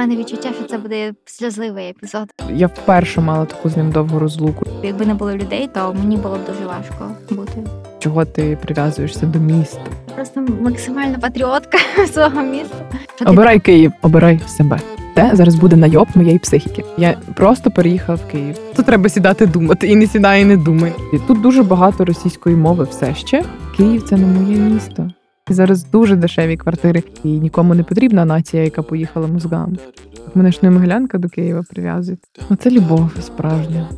[0.00, 2.32] мене відчуття, що це буде сльозливий епізод.
[2.54, 4.66] Я вперше мала таку з ним довгу розлуку.
[4.82, 7.52] Якби не було людей, то мені було б дуже важко бути.
[7.98, 9.80] Чого ти прив'язуєшся до міста?
[10.14, 11.78] Просто максимальна патріотка
[12.12, 12.76] свого міста.
[13.26, 14.78] Обирай Київ, обирай себе.
[15.14, 16.84] Те зараз буде найоб моєї психіки.
[16.98, 18.56] Я просто переїхала в Київ.
[18.76, 20.92] Тут треба сідати думати і не сідай, і не думай.
[21.12, 23.44] І тут дуже багато російської мови все ще.
[23.76, 25.10] Київ це не моє місто.
[25.50, 29.78] І зараз дуже дешеві квартири, і нікому не потрібна нація, яка поїхала мозгам.
[30.34, 32.20] Мене ж не Могилянка до Києва прив'язують.
[32.50, 33.88] Оце любов справжня.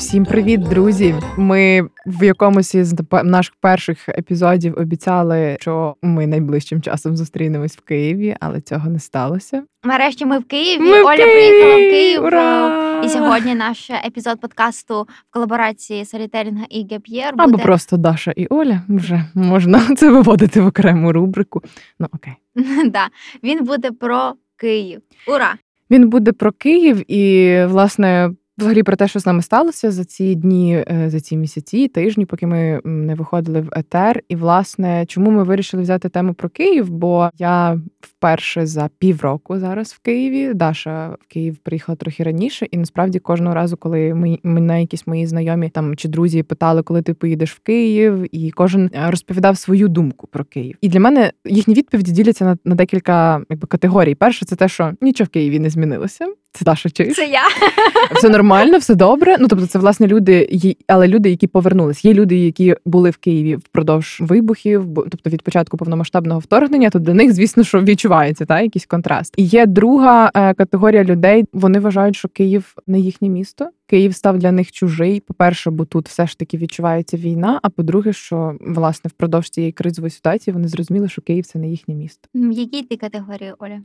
[0.00, 1.14] Всім привіт, друзі!
[1.36, 8.36] Ми в якомусь із наших перших епізодів обіцяли, що ми найближчим часом зустрінемось в Києві,
[8.40, 9.62] але цього не сталося.
[9.84, 10.80] Нарешті ми в Києві.
[10.80, 11.32] Ми в Оля Києві!
[11.32, 12.24] приїхала в Київ.
[12.24, 13.02] Ура!
[13.04, 18.46] І сьогодні наш епізод подкасту в колаборації Солітерінга і Геп'єр буде або просто Даша і
[18.46, 18.80] Оля.
[18.88, 21.62] Вже можна це виводити в окрему рубрику.
[21.98, 22.34] Ну окей.
[22.90, 23.08] да.
[23.42, 25.00] Він буде про Київ.
[25.28, 25.54] Ура!
[25.90, 28.30] Він буде про Київ і, власне,
[28.60, 32.26] взагалі про те, що з нами сталося за ці дні, е, за ці місяці, тижні,
[32.26, 34.22] поки ми не виходили в етер.
[34.28, 36.90] І, власне, чому ми вирішили взяти тему про Київ?
[36.90, 40.54] Бо я вперше за півроку зараз в Києві.
[40.54, 45.26] Даша в Київ приїхала трохи раніше, і насправді кожного разу, коли ми мене якісь мої
[45.26, 49.88] знайомі там чи друзі питали, коли ти поїдеш в Київ, і кожен е, розповідав свою
[49.88, 50.76] думку про Київ.
[50.80, 54.14] І для мене їхні відповіді діляться на, на декілька якби категорій.
[54.14, 56.26] Перше, це те, що нічого в Києві не змінилося.
[56.52, 57.16] Це Даша чуєш?
[57.16, 57.42] Це я.
[58.14, 59.36] все нормально, все добре.
[59.40, 60.48] Ну тобто, це власне люди,
[60.86, 62.04] але люди, які повернулись.
[62.04, 67.14] Є люди, які були в Києві впродовж вибухів, тобто від початку повномасштабного вторгнення, то для
[67.14, 69.34] них, звісно, що відчувається та якийсь контраст.
[69.36, 71.44] І є друга е, категорія людей.
[71.52, 73.70] Вони вважають, що Київ не їхнє місто.
[73.86, 75.20] Київ став для них чужий.
[75.20, 77.60] По-перше, бо тут все ж таки відчувається війна.
[77.62, 81.94] А по-друге, що власне впродовж цієї кризової ситуації вони зрозуміли, що Київ це не їхнє
[81.94, 82.28] місто.
[82.34, 83.80] Які ти категорії, Оля?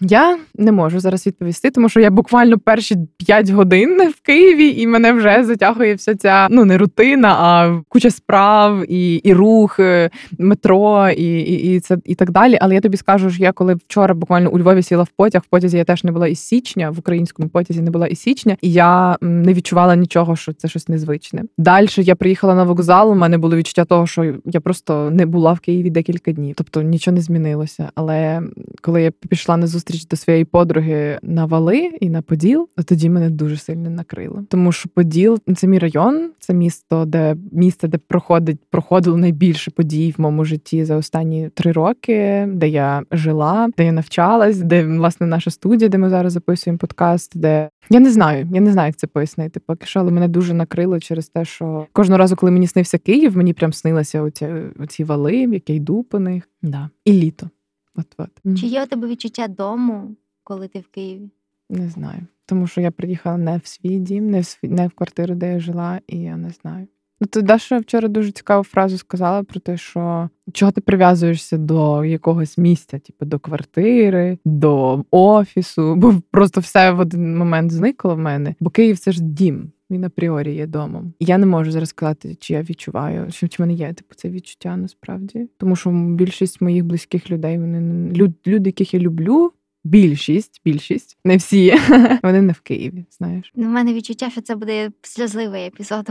[0.00, 4.86] Я не можу зараз відповісти, тому що я буквально перші 5 годин в Києві, і
[4.86, 10.10] мене вже затягує вся ця ну не рутина, а куча справ і, і рух, е,
[10.38, 12.58] метро, і, і, і це і так далі.
[12.60, 15.50] Але я тобі скажу, що я коли вчора буквально у Львові сіла в потяг, в
[15.50, 18.72] потязі я теж не була із січня, в українському потязі не була із січня, і
[18.72, 21.42] я не відчувала нічого, що це щось незвичне.
[21.58, 23.12] Далі я приїхала на вокзал.
[23.12, 26.82] У мене було відчуття того, що я просто не була в Києві декілька днів, тобто
[26.82, 27.90] нічого не змінилося.
[27.94, 28.42] Але
[28.80, 33.10] коли я пішла на зустріч до своєї подруги на вали і на Поділ, то тоді
[33.10, 34.44] мене дуже сильно накрило.
[34.48, 40.14] Тому що Поділ це мій район, це місто, де місце, де проходить проходило найбільше подій
[40.18, 45.26] в моєму житті за останні три роки, де я жила, де я навчалась, де власне
[45.26, 47.38] наша студія, де ми зараз записуємо подкаст.
[47.38, 49.60] Де я не знаю, я не знаю, як це пояснити.
[49.66, 53.36] Поки що, але мене дуже накрило через те, що кожного разу, коли мені снився Київ,
[53.36, 54.48] мені прям снилися оці,
[54.78, 56.48] оці вали, як я йду по них.
[56.62, 56.90] Да.
[57.04, 57.50] І літо.
[57.96, 58.58] От от.
[58.58, 61.30] Чи є у тебе відчуття дому, коли ти в Києві?
[61.70, 62.20] Не знаю.
[62.46, 65.52] Тому що я приїхала не в свій дім, не в свій, не в квартиру, де
[65.52, 66.86] я жила, і я не знаю.
[67.20, 72.04] Ну, то Даша вчора дуже цікаву фразу сказала про те, що чого ти прив'язуєшся до
[72.04, 78.18] якогось місця, типу до квартири, до офісу, бо просто все в один момент зникло в
[78.18, 78.54] мене.
[78.60, 79.72] Бо Київ це ж дім.
[79.90, 81.12] Він апріорі є домом.
[81.20, 84.30] Я не можу зараз сказати, чи я відчуваю, чи, чи в мене є типу це
[84.30, 85.48] відчуття насправді.
[85.58, 89.52] Тому що більшість моїх близьких людей, вони люд, люди, яких я люблю,
[89.86, 91.74] більшість, більшість, не всі,
[92.22, 93.04] вони не в Києві.
[93.18, 93.52] Знаєш.
[93.54, 96.08] У мене відчуття, що це буде сльозливий епізод.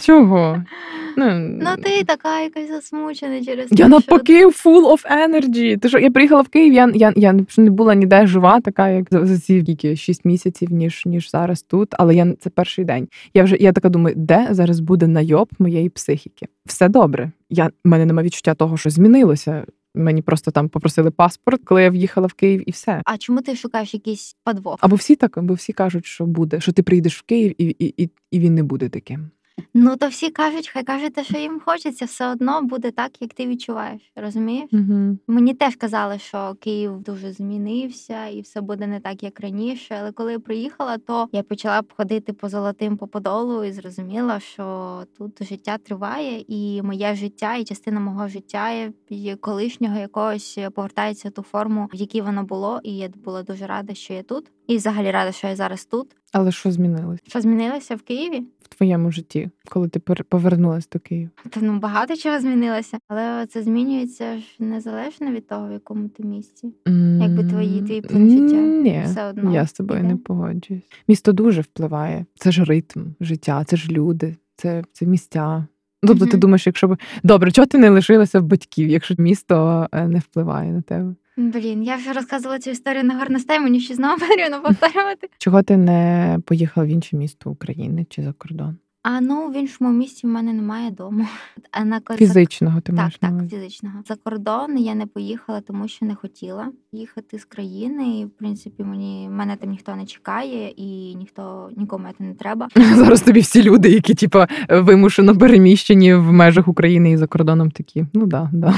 [0.00, 0.62] Чого?
[1.18, 5.78] Ну, Ну ти така якась засмучена через Я те, що- навпаки full of energy.
[5.78, 9.06] Ти що, я приїхала в Київ, я, я, я не була ніде жива, така як
[9.10, 11.88] за, за ці скільки, 6 місяців, ніж, ніж зараз тут.
[11.92, 13.08] Але я це перший день.
[13.34, 16.46] Я вже я така думаю, де зараз буде найоб моєї психіки?
[16.66, 17.30] Все добре.
[17.50, 19.64] Я, в мене немає відчуття того, що змінилося.
[19.96, 23.02] Мені просто там попросили паспорт, коли я в'їхала в Київ, і все.
[23.04, 24.78] А чому ти шукаєш якийсь подвох?
[24.80, 28.02] Або всі так, або всі кажуть, що буде, що ти прийдеш в Київ, і, і,
[28.04, 29.30] і, і він не буде таким.
[29.74, 33.34] Ну то всі кажуть, хай кажуть те, що їм хочеться, все одно буде так, як
[33.34, 34.02] ти відчуваєш.
[34.16, 34.68] Розумієш?
[34.72, 35.18] Угу.
[35.26, 39.96] Мені теж казали, що Київ дуже змінився і все буде не так, як раніше.
[40.00, 44.40] Але коли я приїхала, то я почала б ходити по золотим по подолу і зрозуміла,
[44.40, 48.70] що тут життя триває, і моє життя, і частина мого життя
[49.08, 52.80] і колишнього якогось повертається в ту форму, в якій воно було.
[52.82, 54.50] І я була дуже рада, що я тут.
[54.66, 56.16] І взагалі рада, що я зараз тут.
[56.32, 58.42] Але що змінилось Що змінилося в Києві?
[58.70, 61.30] В твоєму житті, коли ти повернулась до Києва?
[61.50, 66.22] Та ну багато чого змінилося, але це змінюється ж незалежно від того, в якому ти
[66.22, 66.74] місці.
[67.20, 70.08] Якби твої- твій план життя Ні, все одно я з тобою іде.
[70.08, 70.82] не погоджуюсь.
[71.08, 72.26] Місто дуже впливає.
[72.34, 75.66] Це ж ритм життя, це ж люди, це, це місця.
[76.02, 80.08] Тобто, ти думаєш, якщо б добре, чого ти не лишилася в батьків, якщо місто е,
[80.08, 81.14] не впливає на тебе?
[81.36, 85.28] Блін, я вже розказувала цю історію на горностай, мені ще знову потрібно повторювати.
[85.38, 88.76] Чого ти не поїхала в інше місто України чи за кордон?
[89.02, 91.26] А ну в іншому місці в мене немає дому.
[91.70, 93.94] А на кор- Фізичного ти Так, маєш на так, фізичного.
[94.08, 98.20] За кордон я не поїхала, тому що не хотіла їхати з країни.
[98.20, 102.68] І, в принципі, мені мене там ніхто не чекає, і ніхто нікому це не треба.
[102.94, 108.06] Зараз тобі всі люди, які типа вимушено переміщені в межах України і за кордоном, такі.
[108.12, 108.74] Ну да, да.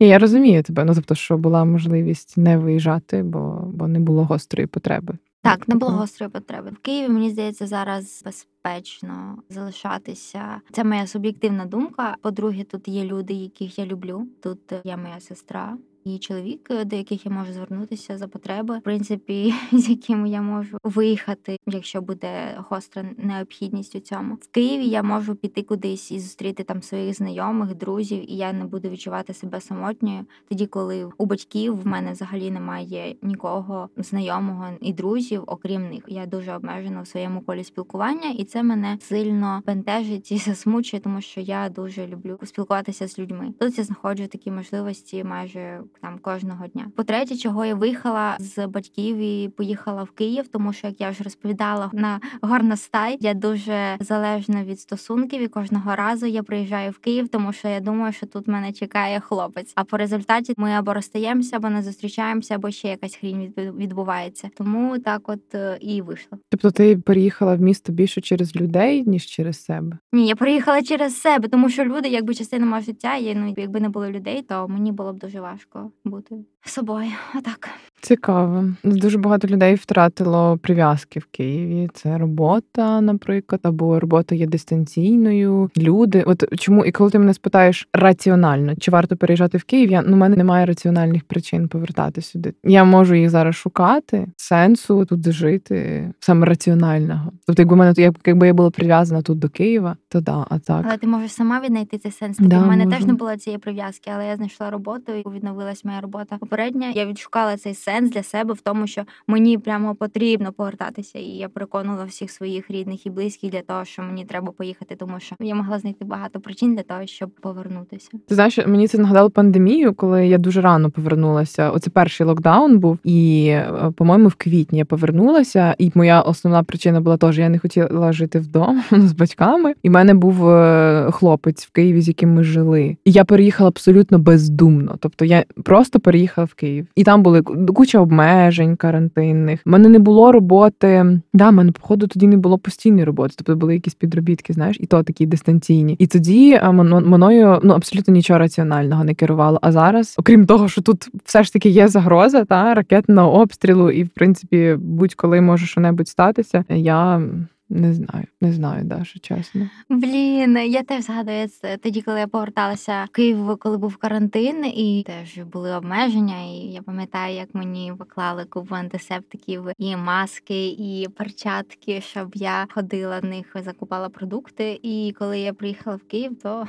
[0.00, 0.84] Ні, я розумію тебе.
[0.84, 5.14] Ну тобто, що була можливість не виїжджати, бо, бо не було гострої потреби.
[5.42, 6.70] Так, не було гострої потреби.
[6.70, 10.60] В Києві мені здається зараз безпечно залишатися.
[10.72, 12.16] Це моя суб'єктивна думка.
[12.22, 14.26] По-друге, тут є люди, яких я люблю.
[14.42, 15.76] Тут є моя сестра.
[16.08, 20.78] І чоловік, до яких я можу звернутися за потреби, в принципі, з якими я можу
[20.84, 24.34] виїхати, якщо буде гостра необхідність у цьому.
[24.34, 28.64] В Києві я можу піти кудись і зустріти там своїх знайомих, друзів, і я не
[28.64, 30.26] буду відчувати себе самотньою.
[30.48, 36.04] Тоді, коли у батьків в мене взагалі немає нікого знайомого і друзів, окрім них.
[36.08, 41.20] Я дуже обмежена у своєму колі спілкування, і це мене сильно бентежить і засмучує, тому
[41.20, 43.54] що я дуже люблю спілкуватися з людьми.
[43.60, 46.86] Тут я знаходжу такі можливості майже там кожного дня.
[46.96, 51.24] По-третє, чого я виїхала з батьків і поїхала в Київ, тому що як я вже
[51.24, 57.28] розповідала на горностай, я дуже залежна від стосунків, і кожного разу я приїжджаю в Київ,
[57.28, 59.72] тому що я думаю, що тут мене чекає хлопець.
[59.74, 64.50] А по результаті ми або розстаємося, або не зустрічаємося, або ще якась хрінь від- відбувається.
[64.56, 66.38] Тому так, от е, і вийшло.
[66.50, 69.98] Тобто ти переїхала в місто більше через людей, ніж через себе.
[70.12, 73.80] Ні, я приїхала через себе, тому що люди, якби частина мого життя, є, ну якби
[73.80, 77.10] не було людей, то мені було б дуже важко бути собою.
[77.38, 77.68] Отак.
[78.00, 78.64] Цікаво.
[78.84, 81.88] Дуже багато людей втратило прив'язки в Києві.
[81.94, 85.70] Це робота, наприклад, або робота є дистанційною.
[85.76, 90.02] Люди, от чому і коли ти мене спитаєш раціонально, чи варто переїжджати в Київ, я
[90.02, 92.54] ну в мене немає раціональних причин повертати сюди.
[92.64, 97.32] Я можу їх зараз шукати, сенсу тут жити саме раціонального.
[97.46, 100.84] Тобто, якби мене як- якби я була прив'язана тут до Києва, то да, а так.
[100.88, 102.36] Але ти можеш сама віднайти цей сенс.
[102.36, 102.96] Тобі Да, в мене можу.
[102.96, 106.38] теж не було цієї прив'язки, але я знайшла роботу і відновилась моя робота.
[106.48, 111.18] Попередня я відшукала цей сенс для себе в тому, що мені прямо потрібно повертатися.
[111.18, 115.20] І я переконувала всіх своїх рідних і близьких для того, що мені треба поїхати, тому
[115.20, 118.10] що я могла знайти багато причин для того, щоб повернутися.
[118.28, 121.70] Ти знаєш, мені це нагадало пандемію, коли я дуже рано повернулася.
[121.70, 125.74] Оце перший локдаун був, і, е, по-моєму, в квітні я повернулася.
[125.78, 129.74] І моя основна причина була теж, я не хотіла жити вдома з батьками.
[129.82, 132.96] І в мене був е, хлопець в Києві, з яким ми жили.
[133.04, 134.96] І я переїхала абсолютно бездумно.
[135.00, 136.86] Тобто я просто переїхала в Київ.
[136.96, 139.60] І там були куча обмежень карантинних.
[139.66, 141.20] У мене не було роботи.
[141.32, 143.34] Да, в мене, походу, тоді не було постійної роботи.
[143.36, 145.96] Тобто були якісь підробітки, знаєш, і то такі дистанційні.
[145.98, 149.58] І тоді е, мною ну абсолютно нічого раціонального не керувало.
[149.62, 154.02] А зараз, окрім того, що тут все ж таки є загроза, та ракетного обстрілу, і
[154.02, 156.64] в принципі будь-коли може що-небудь статися.
[156.68, 157.22] Я
[157.70, 159.70] не знаю, не знаю, Даша, чесно.
[159.88, 165.04] Блін, я теж згадую це тоді, коли я поверталася в Київ, коли був карантин, і
[165.06, 166.44] теж були обмеження.
[166.44, 173.18] І я пам'ятаю, як мені поклали купу антисептиків і маски, і перчатки, щоб я ходила
[173.20, 174.80] в них, закупала продукти.
[174.82, 176.68] І коли я приїхала в Київ, то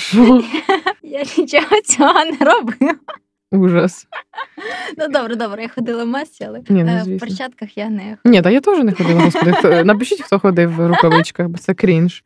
[1.02, 2.94] я нічого цього не робила.
[3.52, 4.06] Ужас.
[4.98, 7.26] Ну добре, добре, я ходила в масці, але Ні, ну, е, в звісно.
[7.26, 8.18] перчатках я не ходила.
[8.24, 9.52] Ні, та я теж не ходила, господи.
[9.52, 12.24] Хто- Напишіть, хто ходив в рукавичках, бо це крінж.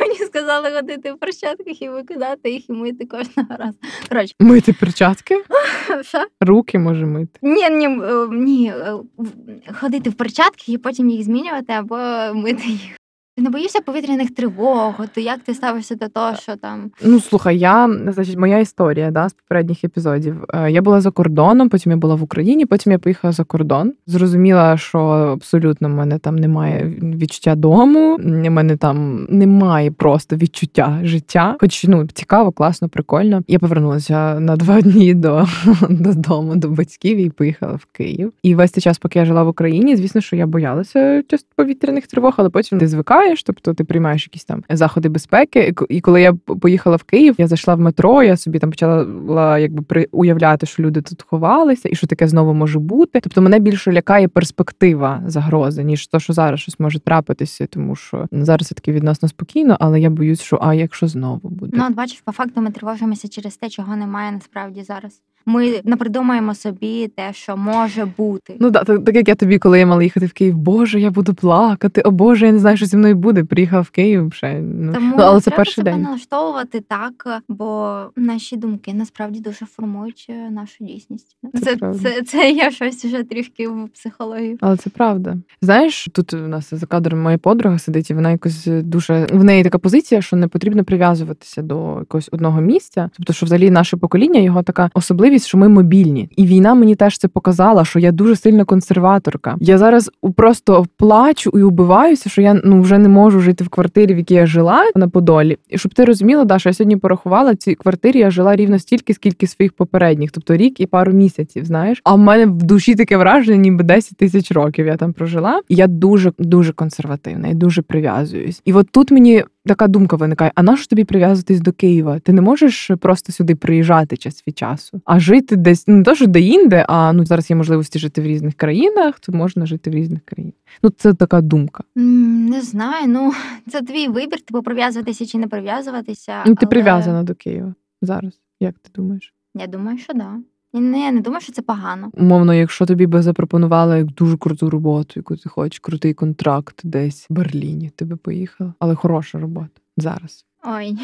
[0.00, 3.78] мені сказали ходити в перчатках і викидати їх і мити кожного разу.
[4.08, 5.44] Коротше, Мити перчатки,
[6.02, 6.24] що?
[6.40, 7.38] руки може мити.
[7.42, 11.96] Ні, ні, е, ні, е, в- ходити в перчатки і потім їх змінювати або
[12.40, 12.96] мити їх.
[13.36, 14.94] Ти не боїшся повітряних тривог?
[15.14, 19.28] То як ти ставишся до того, що там Ну слухай, я значить, моя історія да,
[19.28, 20.44] з попередніх епізодів.
[20.54, 23.92] Е, Я була за кордоном, потім я була в Україні, потім я поїхала за кордон.
[24.06, 31.00] Зрозуміла, що абсолютно в мене там немає відчуття дому, в мене там немає просто відчуття
[31.02, 31.56] життя.
[31.60, 33.42] Хоч ну цікаво, класно, прикольно.
[33.48, 35.46] Я повернулася на два дні до
[35.90, 38.32] додому, до батьків і поїхала в Київ.
[38.42, 41.22] І весь цей час, поки я жила в Україні, звісно, що я боялася
[41.56, 45.74] повітряних тривог, але потім ти звикаєш, тобто ти приймаєш якісь там заходи безпеки.
[45.88, 49.82] І коли я поїхала в Київ, я зайшла в метро, я собі там почала якби
[49.82, 53.20] при уявляти, що люди тут ховалися, і що таке знову може бути.
[53.20, 58.26] Тобто мене більше лякає перспектива загрози, ніж то, що зараз щось може трапитися, тому що
[58.32, 61.76] зараз все таки відносно спокійно, але я боюсь, що а якщо знову буде.
[61.76, 65.22] ну бачиш, по факту ми тривожимося через те, чого немає насправді зараз.
[65.46, 68.56] Ми напридумаємо собі те, що може бути.
[68.60, 71.10] Ну да, так, так як я тобі, коли я мала їхати в Київ, Боже, я
[71.10, 72.00] буду плакати.
[72.00, 73.44] О Боже, я не знаю, що зі мною буде.
[73.44, 74.60] Приїхав в Київ ще.
[74.60, 76.02] Ну, Тому ну але це треба перший себе день.
[76.02, 81.36] налаштовувати так, бо наші думки насправді дуже формують е, нашу дійсність.
[81.54, 81.98] Це Це, правда.
[81.98, 84.58] це, це, я щось вже трішки в психологію.
[84.60, 85.36] Але це правда.
[85.62, 89.64] Знаєш, тут у нас за кадром моя подруга сидить, і вона якось дуже в неї
[89.64, 93.10] така позиція, що не потрібно прив'язуватися до якогось одного місця.
[93.16, 96.28] Тобто, що взагалі наше покоління його така особливість, що ми мобільні.
[96.36, 99.56] І війна мені теж це показала, що я дуже сильна консерваторка.
[99.60, 104.14] Я зараз просто плачу і убиваюся, що я ну вже не можу жити в квартирі,
[104.14, 105.58] в якій я жила на Подолі.
[105.68, 108.18] І щоб ти розуміла, Даша, я сьогодні порахувала в цій квартирі.
[108.18, 111.64] Я жила рівно стільки, скільки своїх попередніх, тобто рік і пару місяців.
[111.64, 115.60] Знаєш, а в мене в душі таке враження, ніби 10 тисяч років я там прожила.
[115.68, 118.62] І я дуже дуже консервативна і дуже прив'язуюсь.
[118.64, 122.18] І от тут мені така думка виникає: а нащо тобі прив'язуватись до Києва?
[122.18, 126.14] Ти не можеш просто сюди приїжджати час від часу, а жити десь ну, не то,
[126.14, 129.94] що де-інде, а ну зараз є можливості жити в різних країнах, то можна жити в
[129.94, 130.54] різних країнах.
[130.82, 131.84] Ну це така думка.
[131.94, 133.32] Не знаю, ну
[133.70, 136.42] це твій вибір, типу прив'язуватися чи не прив'язуватися.
[136.46, 138.40] Ну ти але прив'язана до Києва зараз.
[138.60, 139.34] Як ти думаєш?
[139.54, 140.36] Я думаю, що да.
[140.74, 142.10] І не, я не думаю, що це погано.
[142.12, 147.26] Умовно, якщо тобі би запропонували як дуже круту роботу, яку ти хочеш, крутий контракт десь
[147.30, 150.44] в Берліні, ти би поїхала, але хороша робота зараз.
[150.64, 150.98] Ой,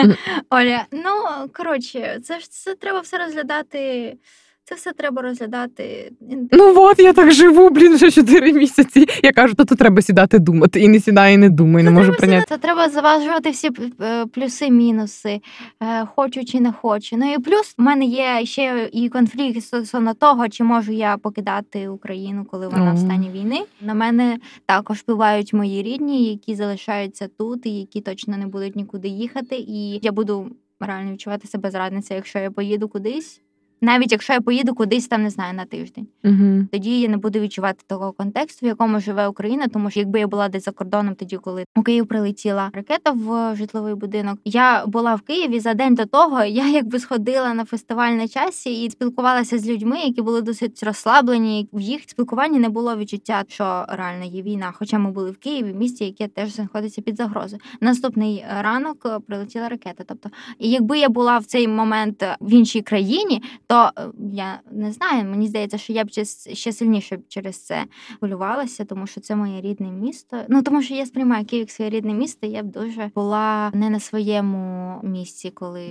[0.50, 4.14] Оля, ну коротше, це ж це треба все розглядати.
[4.64, 6.12] Це все треба розглядати.
[6.52, 9.06] Ну от я так живу, блін, вже 4 місяці.
[9.22, 10.80] Я кажу, то, то треба сідати думати.
[10.80, 12.46] І не сідаю, і не думаю, не Це можу треба прийняти.
[12.48, 15.40] Це треба заважувати всі е, плюси, мінуси,
[15.82, 17.16] е, хочу чи не хочу.
[17.16, 21.88] Ну і плюс в мене є ще і конфлікт стосовно того, чи можу я покидати
[21.88, 23.60] Україну, коли вона в стані війни.
[23.80, 29.08] На мене також впливають мої рідні, які залишаються тут, і які точно не будуть нікуди
[29.08, 29.56] їхати.
[29.56, 30.50] І я буду
[30.80, 33.40] реально відчувати себе зрадницею, якщо я поїду кудись.
[33.84, 36.06] Навіть якщо я поїду кудись там, не знаю, на тиждень.
[36.24, 36.66] Угу.
[36.72, 39.68] Тоді я не буду відчувати того контексту, в якому живе Україна.
[39.68, 43.56] Тому що якби я була десь за кордоном, тоді коли у Київ прилетіла ракета в
[43.56, 46.44] житловий будинок, я була в Києві за день до того.
[46.52, 51.68] Я якби сходила на фестиваль на часі і спілкувалася з людьми, які були досить розслаблені.
[51.72, 54.72] В їх спілкуванні не було відчуття, що реально є війна.
[54.74, 57.62] Хоча ми були в Києві, місті, яке теж знаходиться під загрозою.
[57.80, 60.04] Наступний ранок е, прилетіла ракета.
[60.06, 64.92] Тобто, і якби я була в цей момент в іншій країні, то е, я не
[64.92, 65.24] знаю.
[65.24, 66.08] Мені здається, що я б
[66.52, 67.84] ще, сильніше через це
[68.18, 70.36] хвилювалася, тому що це моє рідне місто.
[70.48, 72.46] Ну тому що я сприймаю Київ як своє рідне місто.
[72.46, 75.82] Я б дуже була не на своєму місці, коли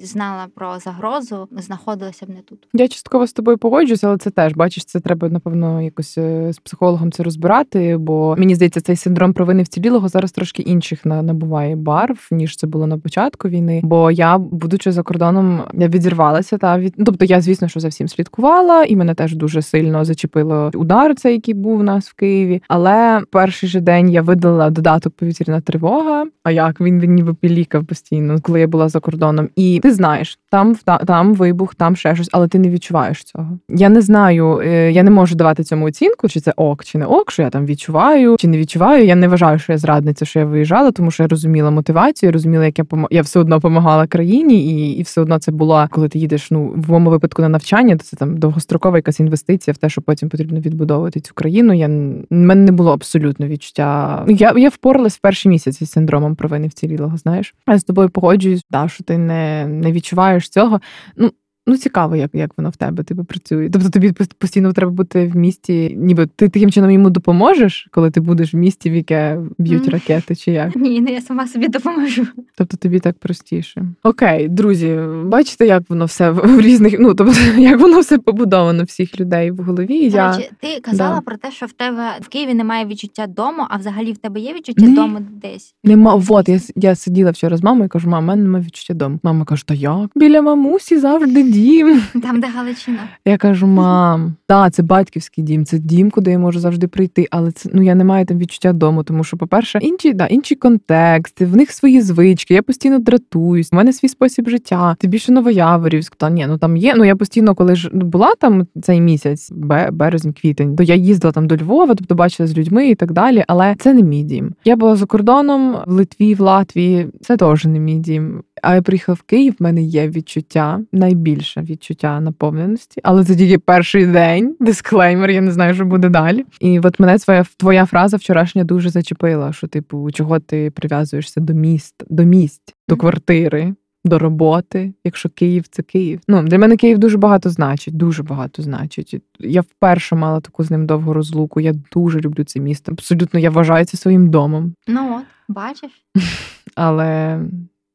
[0.00, 2.68] знала про загрозу, знаходилася б не тут.
[2.72, 6.58] Я частково з тобою погоджуюся, але це теж бачиш, це треба напевно якось е, з
[6.58, 7.96] психологом це розбирати.
[7.96, 12.86] Бо мені здається, цей синдром провини вцілілого зараз трошки інших набуває барв, ніж це було
[12.86, 13.80] на початку війни.
[13.84, 17.88] Бо я, будучи за кордоном, я відірвалася та від ну, тобто я, звісно, що за
[17.88, 22.14] всім слідкувала, і мене теж дуже сильно зачепило удар, цей який був у нас в
[22.14, 22.62] Києві.
[22.68, 26.24] Але перший же день я видала додаток повітряна тривога.
[26.44, 29.48] А як він він ніби пілікав постійно, коли я була за кордоном.
[29.56, 33.58] І ти знаєш, там та- там вибух, там ще щось, але ти не відчуваєш цього.
[33.68, 37.06] Я не знаю, е, я не можу давати цьому оцінку, чи це ок, чи не
[37.06, 39.04] ок, що я там відчуваю, чи не відчуваю.
[39.04, 42.32] Я не вважаю, що я зрадниця, що я виїжджала, тому що я розуміла мотивацію, я
[42.32, 46.08] розуміла, як я я все одно допомагала країні, і, і все одно це було, коли
[46.08, 46.50] ти їдеш.
[46.50, 50.02] Ну в моєму випадку на навчання, то це там довгострокова якась інвестиція в те, що
[50.02, 51.72] потім потрібно відбудовувати цю країну.
[51.72, 51.88] Я
[52.30, 54.24] мене не було абсолютно відчуття.
[54.28, 57.16] Я, я впоралась в перші місяці з синдромом провини вцілілого.
[57.16, 60.80] Знаєш, я з тобою погоджуюсь, да, що ти не, не відчуваєш цього.
[61.16, 61.30] Ну.
[61.66, 63.70] Ну, цікаво, як, як воно в тебе типу, працює.
[63.72, 68.20] Тобто тобі постійно треба бути в місті, ніби ти таким чином йому допоможеш, коли ти
[68.20, 69.90] будеш в місті, в яке б'ють Мгм.
[69.92, 70.76] ракети, чи як.
[70.76, 72.26] Ні, ну я сама собі допоможу.
[72.56, 73.84] Тобто тобі так простіше.
[74.02, 79.20] Окей, друзі, бачите, як воно все в різних, ну тобто, як воно все побудовано всіх
[79.20, 80.10] людей в голові.
[80.10, 81.20] До Я речі, ти казала Да.
[81.20, 84.54] про те, що в тебе в Києві немає відчуття дому, а взагалі в тебе є
[84.54, 84.94] відчуття Ні.
[84.94, 85.74] дому десь.
[85.84, 86.14] нема.
[86.14, 88.94] Вот я, с- я сиділа вчора з мамою і кажу, мама, в мене немає відчуття
[88.94, 89.18] дому.
[89.22, 90.10] Мама каже, та як?
[90.16, 92.02] Біля мамусі завжди дім.
[92.22, 92.98] Там, де Галичина.
[93.24, 97.26] Я кажу, мам, так, це батьківський дім, це дім, куди я можу завжди прийти.
[97.30, 100.56] Але це ну я не маю там відчуття дому, тому що, по-перше, інші, да, інший
[100.56, 102.54] контекст, в них свої звички.
[102.54, 103.68] Я постійно дратуюсь.
[103.72, 104.96] У мене свій спосіб життя.
[104.98, 106.16] Ти більше Новояворівськ.
[106.16, 106.94] Та ні, ну там є.
[106.96, 110.94] Ну я постійно, коли ж ну, була там цей місяць, бе- березень, квітень, то я
[110.94, 113.44] їздила там до Львова, тобто бачила з людьми і так далі.
[113.48, 114.54] Але це не мій дім.
[114.64, 117.08] Я була за кордоном в Литві, в Латвії.
[117.20, 118.42] Це теж не мій дім.
[118.62, 119.54] А я приїхала в Київ.
[119.58, 124.56] В мене є відчуття, найбільше відчуття наповненості, але це тільки перший день.
[124.60, 126.44] Дисклеймер, я не знаю, що буде далі.
[126.60, 129.52] І от мене твоя твоя фраза вчорашня дуже зачепила.
[129.52, 133.74] Що, типу, чого ти прив'язуєшся до міст, до місць, до квартири.
[134.04, 136.20] до роботи, якщо Київ це Київ.
[136.28, 139.22] Ну для мене Київ дуже багато значить, дуже багато значить.
[139.40, 141.60] Я вперше мала таку з ним довгу розлуку.
[141.60, 142.92] Я дуже люблю це місто.
[142.92, 144.74] Абсолютно я вважаю це своїм домом.
[144.88, 145.90] Ну от, бачиш?
[146.74, 147.40] Але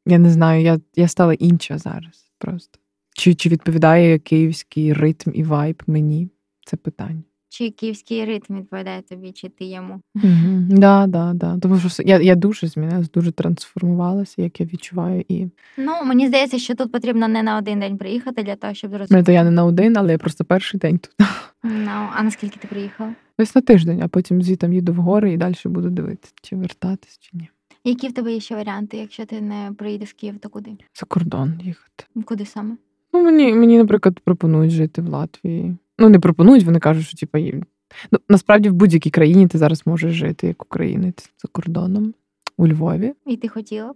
[0.07, 2.79] я не знаю, я, я стала інша зараз просто.
[3.13, 6.29] Чи, чи відповідає київський ритм і вайб мені?
[6.65, 7.23] Це питання.
[7.49, 10.01] Чи київський ритм відповідає тобі, чи ти йому?
[10.15, 10.65] Угу.
[10.69, 11.57] Да, да, да.
[11.61, 15.23] Тому що я, я дуже змінилася, дуже трансформувалася, як я відчуваю.
[15.27, 15.47] І
[15.77, 19.25] Ну, мені здається, що тут потрібно не на один день приїхати для того, щоб зрозуміти.
[19.25, 21.15] то я не на один, але я просто перший день тут.
[21.63, 23.13] Ну, а наскільки ти приїхала?
[23.39, 27.17] Десь на тиждень, а потім звітом їду в гори і далі буду дивитися, чи вертатись,
[27.19, 27.49] чи ні.
[27.87, 30.77] Які в тебе є ще варіанти, якщо ти не приїдеш в Київ, то куди?
[30.93, 32.03] За кордон їхати.
[32.25, 32.77] Куди саме?
[33.13, 35.77] Ну, мені, мені, наприклад, пропонують жити в Латвії.
[35.97, 37.65] Ну, не пропонують, вони кажуть, що типу, їм-
[38.11, 42.13] ну, насправді в будь-якій країні ти зараз можеш жити як українець за кордоном.
[42.57, 43.13] У Львові.
[43.25, 43.95] І ти хотіла б?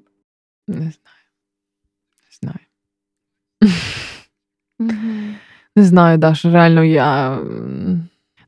[0.67, 0.91] Не знаю.
[2.21, 2.65] Не знаю.
[4.79, 5.35] Угу.
[5.75, 7.39] Не знаю, Даша, реально я.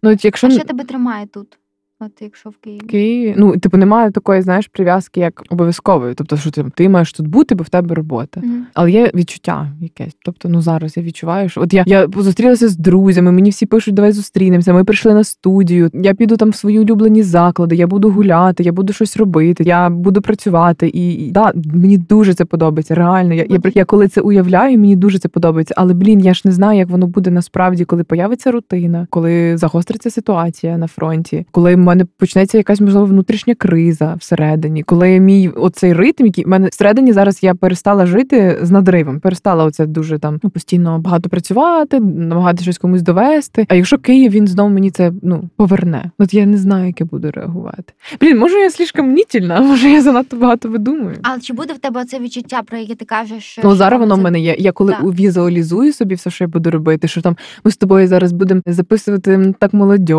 [0.03, 1.57] Ну, от якщо А що тебе тримає тут?
[2.05, 2.79] От якщо в Києві?
[2.83, 6.13] в Києві, ну, типу, немає такої, знаєш, прив'язки, як обов'язкової.
[6.13, 8.41] Тобто, що ти, ти маєш тут бути, бо в тебе робота.
[8.43, 8.65] Мгм.
[8.73, 10.13] Але є відчуття якесь.
[10.25, 13.93] Тобто, ну зараз я відчуваю, що от я, я зустрілася з друзями, мені всі пишуть,
[13.93, 14.73] давай зустрінемося.
[14.73, 15.89] Ми прийшли на студію.
[15.93, 19.89] Я піду там в свої улюблені заклади, я буду гуляти, я буду щось робити, я
[19.89, 20.87] буду працювати.
[20.87, 22.95] І, і да, мені дуже це подобається.
[22.95, 25.73] Реально, я, я, я коли це уявляю, мені дуже це подобається.
[25.77, 30.09] Але блін, я ж не знаю, як воно буде насправді, коли появиться рутина, коли загостриться
[30.09, 36.25] ситуація на фронті, коли мене почнеться якась можливо внутрішня криза всередині, коли мій оцей ритм,
[36.25, 40.49] який в мене всередині зараз я перестала жити з надривом, перестала оце дуже там ну,
[40.49, 43.65] постійно багато працювати, намагатися щось комусь довести.
[43.69, 47.05] А якщо Київ він знову мені це ну поверне, от я не знаю, як я
[47.05, 47.93] буду реагувати.
[48.21, 51.15] Блін, може я слишком мнітільна, може я занадто багато видумую.
[51.23, 53.43] Але чи буде в тебе це відчуття, про яке ти кажеш?
[53.43, 54.55] що- Ну зараз воно в це- мене є.
[54.59, 55.03] Я коли Так.
[55.03, 59.53] візуалізую собі все, що я буду робити, що там ми з тобою зараз будемо записувати
[59.59, 60.09] так молодь,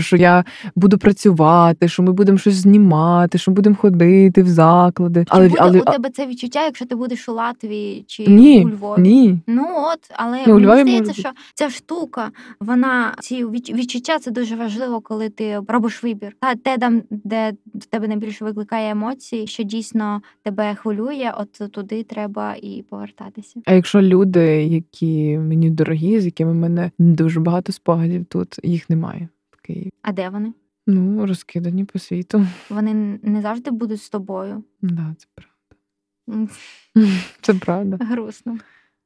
[0.00, 0.44] що я
[0.76, 5.20] буду працювати, що ми будемо щось знімати, що будемо ходити в заклади.
[5.20, 8.64] Чи Але буде але у тебе це відчуття, якщо ти будеш у Латвії чи ні,
[8.64, 9.00] у Львові?
[9.02, 9.38] ні.
[9.46, 12.30] Ну от, але Ну, мені здається, що ця штука,
[12.60, 16.36] вона ці відч- відчуття це дуже важливо, коли ти робиш вибір.
[16.40, 22.02] Та те там, де в тебе найбільше викликає емоції, що дійсно тебе хвилює, от туди
[22.02, 23.60] треба і повертатися.
[23.64, 28.90] А якщо люди, які мені дорогі, з якими в мене дуже багато спогадів тут, їх
[28.90, 29.90] немає в Києві.
[30.02, 30.52] А де вони?
[30.86, 32.46] Ну, розкидані по світу.
[32.70, 34.64] Вони не завжди будуть з тобою.
[34.82, 36.52] Да, це правда.
[37.40, 37.96] Це правда.
[38.00, 38.58] Грустно.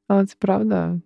[0.07, 0.99] Але це правда.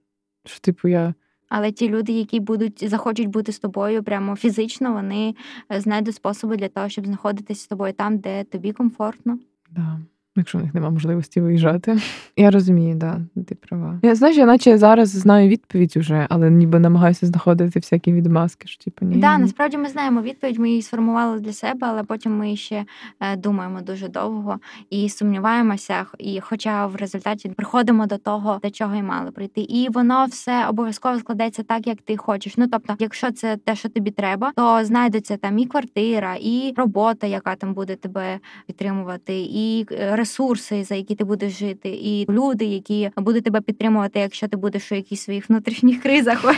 [0.45, 1.13] Що, типу, я
[1.49, 5.35] Але ті люди, які будуть захочуть бути з тобою прямо фізично, вони
[5.71, 9.39] е, знайдуть способи для того, щоб знаходитися з тобою там, де тобі комфортно.
[9.71, 9.99] Да.
[10.35, 11.97] Якщо в них немає можливості виїжджати.
[12.37, 13.99] Я розумію, да, ти права.
[14.03, 18.67] Я знаєш, я наче зараз знаю відповідь уже, але ніби намагаюся знаходити всякі відмазки.
[18.67, 19.15] що типу, ні.
[19.15, 19.41] Да, ні.
[19.41, 22.85] насправді ми знаємо відповідь, ми її сформували для себе, але потім ми ще
[23.19, 26.05] е, думаємо дуже довго і сумніваємося.
[26.19, 29.61] І хоча в результаті приходимо до того, до чого і мали прийти.
[29.61, 32.57] І воно все обов'язково складеться так, як ти хочеш.
[32.57, 37.27] Ну тобто, якщо це те, що тобі треба, то знайдеться там і квартира, і робота,
[37.27, 42.65] яка там буде тебе підтримувати, і е, ресурси, за які ти будеш жити, і люди,
[42.65, 46.45] які будуть тебе підтримувати, якщо ти будеш у якихось своїх внутрішніх кризах.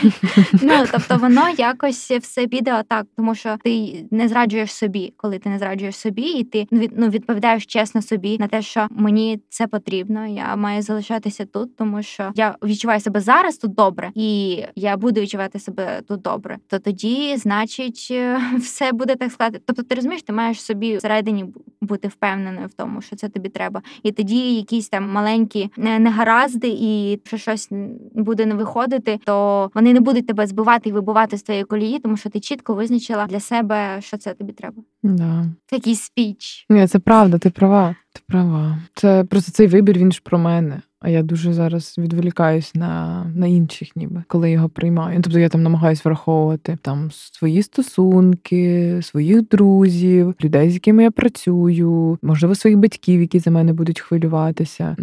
[0.62, 5.48] Ну тобто воно якось все піде отак, тому що ти не зраджуєш собі, коли ти
[5.48, 9.66] не зраджуєш собі, і ти ну, ну, відповідаєш чесно собі на те, що мені це
[9.66, 10.26] потрібно.
[10.26, 15.20] Я маю залишатися тут, тому що я відчуваю себе зараз тут добре, і я буду
[15.20, 16.58] відчувати себе тут добре.
[16.66, 19.62] То тоді, значить, е, все буде так складати.
[19.66, 21.44] Тобто, ти розумієш, ти маєш собі всередині
[21.80, 23.82] бути впевненою в тому, що це тобі треба.
[24.02, 27.68] І тоді якісь там маленькі негаразди, і якщо щось
[28.14, 32.16] буде не виходити, то вони не будуть тебе збивати і вибивати з твоєї колії, тому
[32.16, 34.82] що ти чітко визначила для себе, що це тобі треба.
[35.14, 35.46] Да.
[35.66, 36.66] Такий спіч.
[36.70, 37.94] Ні, це правда, ти права.
[38.12, 38.78] Ти права.
[38.94, 40.80] Це просто цей вибір, він ж про мене.
[41.00, 45.20] А я дуже зараз відволікаюсь на, на інших, ніби коли його приймаю.
[45.22, 52.18] Тобто я там намагаюсь враховувати там свої стосунки, своїх друзів, людей, з якими я працюю,
[52.22, 54.96] можливо, своїх батьків, які за мене будуть хвилюватися.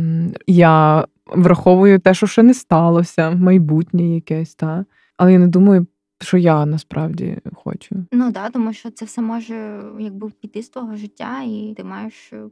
[0.48, 4.86] Я враховую те, що ще не сталося, майбутнє якесь, та
[5.18, 5.88] але я не думаю,
[6.24, 7.96] що я насправді хочу.
[8.12, 12.34] Ну да, тому що це все може якби піти з твого життя, і ти маєш
[12.34, 12.44] е,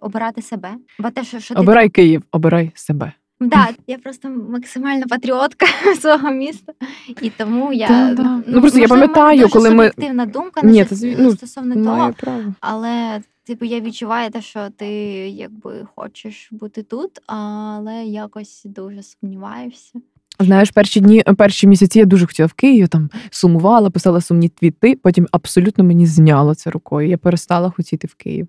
[0.00, 0.74] обирати себе.
[0.98, 3.12] Бо те, що, що ти Обирай Київ, обирай себе.
[3.40, 5.66] Да, я просто максимальна патріотка
[6.00, 6.72] свого міста,
[7.22, 8.42] і тому я Да, да.
[8.46, 11.30] Ну, просто я можливо, в пам'ятаю, дуже коли ми- суб'єктивна думка Ні, на це ну,
[11.30, 12.54] стосовно того, право.
[12.60, 14.86] але типу я відчуваю те, що ти
[15.28, 20.00] якби хочеш бути тут, але якось дуже сумніваюся.
[20.40, 24.98] Знаєш, перші дні, перші місяці я дуже хотіла в Київ, там сумувала, писала сумні твіти.
[25.02, 27.08] Потім абсолютно мені зняло це рукою.
[27.08, 28.48] Я перестала хотіти в Київ.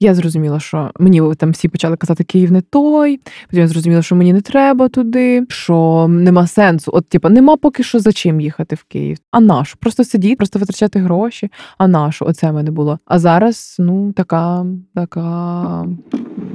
[0.00, 3.20] Я зрозуміла, що мені там всі почали казати, Київ не той.
[3.46, 6.90] Потім я зрозуміла, що мені не треба туди, що нема сенсу.
[6.94, 9.18] От, типа, нема поки що за чим їхати в Київ.
[9.30, 9.78] А нащо?
[9.80, 11.50] Просто сидіти, просто витрачати гроші.
[11.78, 12.24] А нащо?
[12.24, 12.98] Оце в мене було.
[13.04, 15.86] А зараз, ну, така, така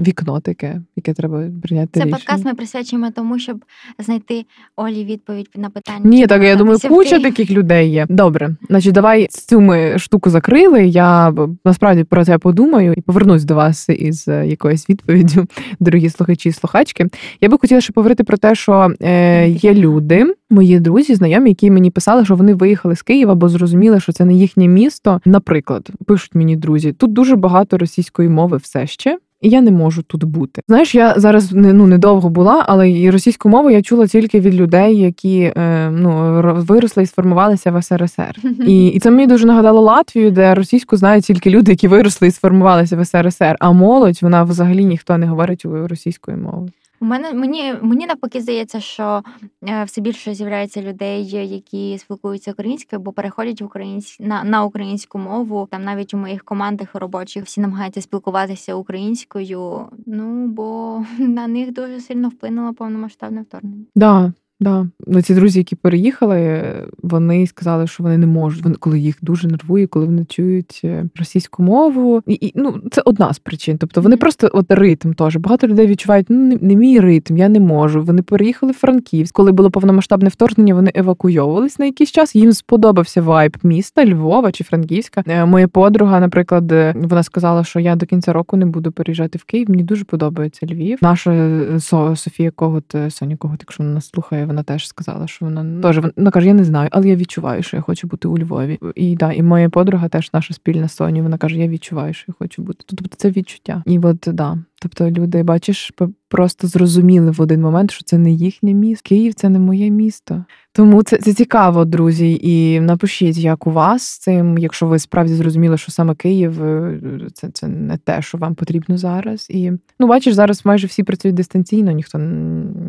[0.01, 1.89] вікно таке, яке треба прийняти.
[1.93, 2.15] Це рішення.
[2.15, 3.65] подкаст ми присвячуємо тому, щоб
[3.99, 6.01] знайти Олі відповідь на питання.
[6.03, 8.05] Ні, так я думаю, куча таких людей є.
[8.09, 10.85] Добре, значить, давай цю ми штуку закрили.
[10.85, 11.33] Я
[11.65, 15.45] насправді про це подумаю і повернусь до вас із е, якоюсь відповіддю,
[15.79, 17.07] дорогі слухачі і слухачки.
[17.41, 21.71] Я би хотіла ще поговорити про те, що е, є люди, мої друзі, знайомі, які
[21.71, 25.21] мені писали, що вони виїхали з Києва, бо зрозуміли, що це не їхнє місто.
[25.25, 29.17] Наприклад, пишуть мені друзі, тут дуже багато російської мови все ще.
[29.41, 30.62] І я не можу тут бути.
[30.67, 34.56] Знаєш, я зараз не ну недовго була, але і російську мову я чула тільки від
[34.56, 36.10] людей, які е, ну
[36.41, 38.36] ро- виросли і сформувалися в СРСР.
[38.67, 42.32] І, і це мені дуже нагадало Латвію, де російську знають тільки люди, які виросли і
[42.32, 43.56] сформувалися в СРСР.
[43.60, 46.69] А молодь вона взагалі ніхто не говорить російською мовою.
[47.01, 49.23] У мене мені мені навпаки здається, що
[49.69, 54.17] е, все більше з'являється людей, які спілкуються українською, бо переходять в українсь...
[54.19, 55.67] на, на українську мову.
[55.71, 59.87] Там навіть у моїх командах робочих всі намагаються спілкуватися українською.
[60.05, 63.85] Ну бо на них дуже сильно вплинуло повномасштабне вторгнення.
[63.95, 64.88] Да, да.
[65.08, 66.63] Ну, ці друзі, які переїхали,
[67.04, 68.63] вони сказали, що вони не можуть.
[68.63, 72.21] Вони коли їх дуже нервує, коли вони чують е, російську мову.
[72.28, 73.78] І, і ну це одна з причин.
[73.78, 75.36] Тобто вони просто от ритм теж.
[75.36, 78.04] Багато людей відчувають, ну не, не мій ритм, я не можу.
[78.04, 79.36] Вони переїхали в Франківськ.
[79.36, 82.36] Коли було повномасштабне вторгнення, вони евакуйовувались на якийсь час.
[82.36, 85.24] Їм сподобався вайб міста Львова чи Франківська.
[85.28, 89.38] Е, Моя подруга, наприклад, е, вона сказала, що я до кінця року не буду переїжджати
[89.38, 89.69] в Київ.
[89.69, 90.97] Мені дуже подобається Львів.
[91.02, 95.81] Наша Со- Софія Когут, Соня Когут, якщо вона нас слухає, вона теж сказала, що вона
[95.81, 98.79] теж вона каже: Я не знаю, але я відчуваю, що я хочу бути у Львові.
[98.95, 102.35] І да, і моя подруга, теж наша спільна Соня, вона каже: Я відчуваю, що я
[102.39, 102.85] хочу бути.
[102.87, 103.83] Тобто це відчуття.
[103.85, 104.57] І от да.
[104.81, 105.91] Тобто люди, бачиш,
[106.31, 109.09] просто зрозуміли в один момент, що це не їхнє місто.
[109.09, 110.45] Київ це не моє місто.
[110.73, 112.39] Тому це, це цікаво, друзі.
[112.41, 116.99] І напишіть, як у вас з цим, якщо ви справді зрозуміли, що саме Київ е,
[117.33, 119.47] це, це не те, що вам потрібно зараз.
[119.49, 122.17] І ну, бачиш, зараз майже всі працюють дистанційно, ніхто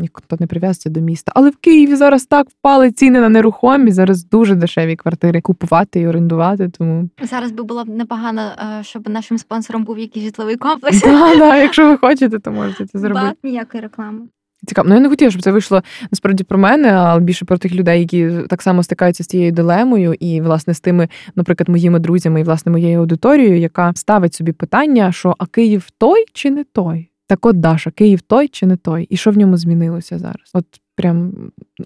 [0.01, 1.33] ніхто не прив'язується до міста.
[1.35, 3.97] Але в Києві зараз так впали ціни на нерухомість.
[3.97, 6.69] Зараз дуже дешеві квартири купувати і орендувати.
[6.69, 11.01] Тому Зараз би було б непогано, е, щоб нашим спонсором був якийсь житловий комплекс.
[11.01, 13.32] да, да, якщо ви хочете, то можете це зробити.
[13.43, 14.21] Ніякої реклами.
[14.67, 14.89] Цікаво.
[14.89, 18.01] Ну я не хотіла, щоб це вийшло насправді про мене, але більше про тих людей,
[18.01, 22.45] які так само стикаються з цією дилемою, і власне з тими, наприклад, моїми друзями і
[22.45, 27.09] власне моєю аудиторією, яка ставить собі питання, що а Київ той чи не той?
[27.27, 29.05] Так от Даша, Київ той чи не той?
[29.05, 30.51] І що в ньому змінилося зараз?
[30.55, 30.65] От
[30.97, 31.33] прям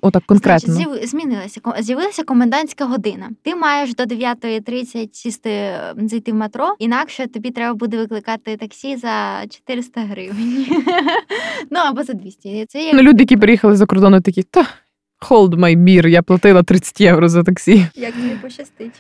[0.03, 0.75] отак конкретно.
[0.75, 3.31] Значить, змінилася з'явилася комендантська година.
[3.43, 9.45] Ти маєш до 9.30 сісти зайти в метро, інакше тобі треба буде викликати таксі за
[9.51, 10.67] 400 гривень.
[11.71, 12.67] ну або за 200.
[12.69, 14.67] Це як Ну, люди, які приїхали за кордону, такі та.
[15.31, 17.87] Hold my beer, я платила 30 євро за таксі.
[17.95, 18.93] як тобі пощастить.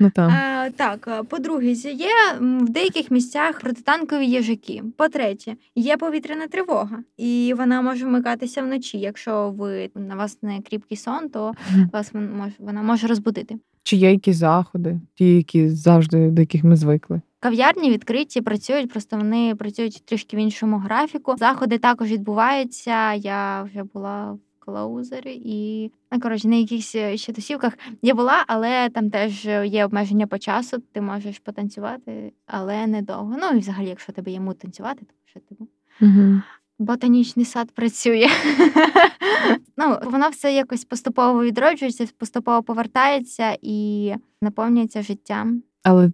[0.00, 0.30] Ну там.
[0.30, 2.08] А, так, по-друге, є
[2.40, 4.82] в деяких місцях протитанкові їжаки.
[4.96, 8.98] По-третє, є повітряна тривога, і вона може вмикатися вночі.
[8.98, 11.52] Якщо ви на вас не кріпкий сон, то
[11.92, 13.56] вас може, вона може розбудити.
[13.82, 17.20] Чи є якісь заходи, ті, які завжди до яких ми звикли?
[17.40, 21.34] Кав'ярні відкриті, працюють, просто вони працюють трішки в іншому графіку.
[21.38, 23.14] Заходи також відбуваються.
[23.14, 28.44] Я вже була в клоузері і ну, коротше, на якихось е, ще тусівках я була,
[28.46, 30.82] але там теж є обмеження по часу.
[30.92, 33.36] Ти можеш потанцювати, але недовго.
[33.40, 35.68] Ну і взагалі, якщо тебе є мут танцювати, то що типу.
[36.00, 36.40] Угу.
[36.78, 38.28] Ботанічний сад працює.
[39.76, 45.62] ну, воно все якось поступово відроджується, поступово повертається і наповнюється життям.
[45.82, 46.12] Але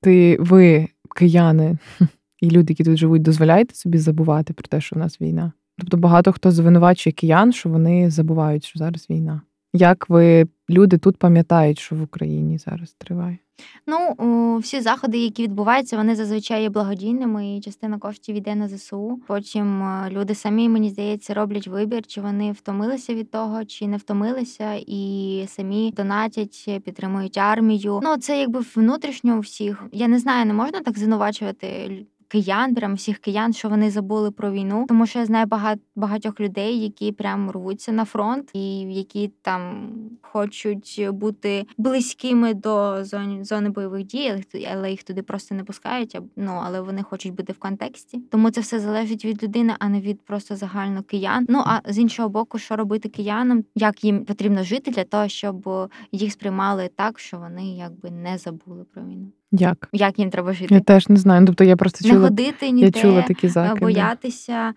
[0.00, 1.78] ти, ви, кияни
[2.40, 5.52] і люди, які тут живуть, дозволяєте собі забувати про те, що в нас війна?
[5.78, 9.40] Тобто багато хто звинувачує киян, що вони забувають, що зараз війна.
[9.72, 13.38] Як ви, люди тут пам'ятають, що в Україні зараз триває?
[13.86, 14.16] Ну,
[14.58, 19.20] всі заходи, які відбуваються, вони зазвичай є благодійними, і частина коштів йде на ЗСУ.
[19.26, 23.96] Потім е, люди самі, мені здається, роблять вибір, чи вони втомилися від того, чи не
[23.96, 28.00] втомилися, і самі донатять, підтримують армію.
[28.02, 29.84] Ну, це якби внутрішньо у всіх.
[29.92, 31.90] Я не знаю, не можна так звинувачувати
[32.28, 34.84] киян, прям всіх киян, що вони забули про війну.
[34.88, 39.90] Тому що я знаю багать, багатьох людей, які прям рвуться на фронт, і які там
[40.22, 46.18] хочуть бути близькими до зони зони бойових дій, але їх- туди просто не пускають.
[46.36, 48.18] Ну але вони хочуть бути в контексті.
[48.18, 51.46] Тому це все залежить від людини, а не від просто загально киян.
[51.48, 55.68] Ну а з іншого боку, що робити киянам, як їм потрібно жити для того, щоб
[56.12, 59.32] їх сприймали так, що вони якби не забули про війну.
[59.52, 59.88] Як?
[59.92, 60.74] Як їм треба жити?
[60.74, 61.40] Я теж не знаю.
[61.40, 63.80] Ну, Тобто я просто не чула, ходити я чула такі закиди.
[63.80, 64.74] боятися,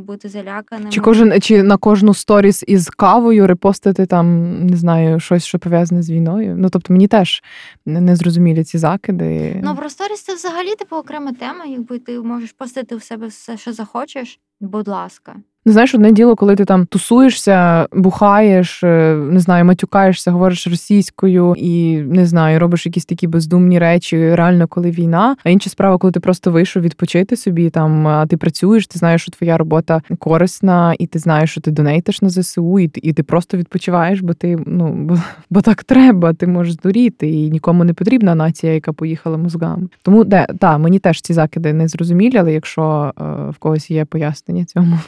[0.00, 0.90] бути заляканими.
[0.90, 6.02] Чи кожен чи на кожну сторіс із кавою репостити там не знаю щось, що пов'язане
[6.02, 6.54] з війною?
[6.58, 7.42] Ну тобто мені теж
[7.86, 9.60] не не зрозумілі ці закиди.
[9.64, 11.64] Ну, про сторіс це взагалі типу окрема тема.
[11.64, 14.40] Якби ти можеш постити у себе все, що захочеш.
[14.60, 15.36] Будь ласка,
[15.68, 21.54] Ну, знаєш, одне діло, коли ти там тусуєшся, бухаєш, е, не знаю, матюкаєшся, говориш російською
[21.58, 25.36] і не знаю, робиш якісь такі бездумні речі, реально, коли війна.
[25.44, 29.32] А інша справа, коли ти просто вийшов відпочити собі, там ти працюєш, ти знаєш, що
[29.32, 33.22] твоя робота корисна, і ти знаєш, що ти донейтиш на ЗСУ, і ти, і ти
[33.22, 35.18] просто відпочиваєш, бо ти ну бо,
[35.50, 39.88] бо так треба, ти можеш здуріти, і нікому не потрібна нація, яка поїхала мозгами.
[40.02, 44.04] Тому де та мені теж ці закиди не зрозумілі, але якщо е, в когось є
[44.04, 44.98] пояснення цьому,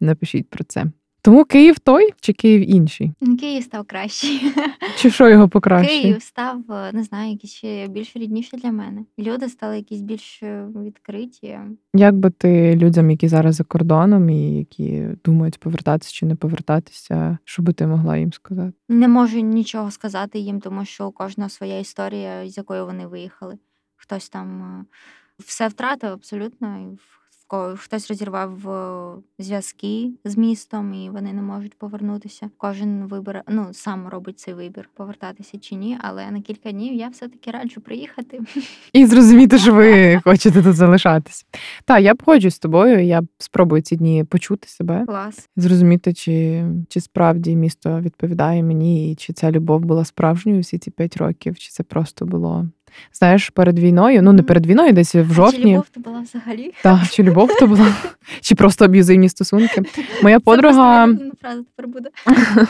[0.00, 0.86] напишіть про це.
[1.26, 3.12] Тому Київ той чи Київ інший?
[3.20, 4.52] Ну, Київ став кращий.
[4.96, 6.02] Чи що його покраще?
[6.02, 9.04] Київ став, е, не знаю, якийсь ще більш рідніше для мене.
[9.18, 11.58] Люди стали якісь більш е, відкриті.
[11.94, 17.38] Як би ти людям, які зараз за кордоном і які думають повертатися чи не повертатися,
[17.44, 18.72] що би ти могла їм сказати?
[18.88, 23.58] Не можу нічого сказати їм, тому що у кожного своя історія, з якою вони виїхали.
[23.96, 24.84] Хтось там е,
[25.38, 27.15] все втратив абсолютно, в
[27.76, 32.50] хтось розірвав е, зв'язки з містом, і вони не можуть повернутися.
[32.56, 35.98] Кожен вибір, ну сам робить цей вибір, повертатися чи ні.
[36.00, 38.40] Але на кілька днів я все-таки раджу приїхати.
[38.92, 41.46] І зрозуміти, що ви хочете тут залишатись.
[41.84, 43.04] Так, я погоджуюсь з тобою.
[43.04, 45.48] Я спробую ці дні почути себе, Клас.
[45.56, 50.90] зрозуміти, чи, чи справді місто відповідає мені, і чи ця любов була справжньою всі ці
[50.90, 52.66] п'ять років, чи це просто було.
[53.12, 56.72] Знаєш, перед війною, ну не перед війною, десь в А чи любов то була взагалі?
[56.82, 57.86] Так, чи любов то була,
[58.40, 59.82] чи просто аб'юзивні стосунки.
[60.22, 61.06] Моя Це просто подруга,
[61.42, 62.10] фраза тепер буде.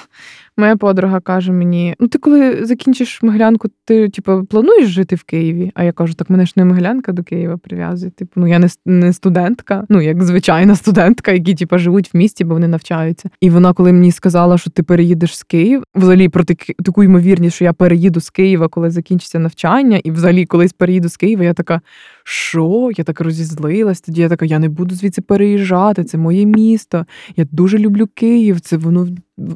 [0.57, 5.73] моя подруга каже мені: ну ти коли закінчиш Могилянку, ти типу, плануєш жити в Києві?
[5.75, 8.11] А я кажу, так мене ж не Могилянка до Києва прив'язує.
[8.11, 12.45] Типу, ну я не, не студентка, ну як звичайна студентка, які типу, живуть в місті,
[12.45, 13.31] бо вони навчаються.
[13.41, 16.45] І вона, коли мені сказала, що ти переїдеш з Києва, взагалі про
[16.85, 21.17] таку ймовірність, що я переїду з Києва, коли закінчиться навчання, і взагалі колись переїду з
[21.17, 21.81] Києва, я така.
[22.25, 22.91] Що?
[22.97, 24.01] Я так розізлилась.
[24.01, 26.05] Тоді я така, я не буду звідси переїжджати.
[26.05, 27.07] Це моє місто.
[27.37, 28.61] Я дуже люблю Київ.
[28.61, 29.07] Це воно